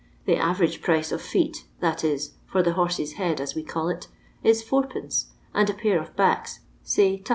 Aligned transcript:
The 0.25 0.35
average 0.35 0.81
price 0.81 1.11
of 1.11 1.21
feet 1.21 1.65
(that 1.79 2.03
is, 2.03 2.31
for 2.47 2.63
the 2.63 2.73
* 2.73 2.73
horse's 2.73 3.13
head,' 3.21 3.39
as 3.39 3.53
we 3.53 3.61
call 3.61 3.87
it) 3.87 4.07
is 4.43 4.63
id,, 4.73 5.13
and 5.53 5.69
a 5.69 5.75
pair 5.75 6.01
of 6.01 6.15
,backs 6.15 6.61
say 6.81 7.19
2d. 7.19 7.29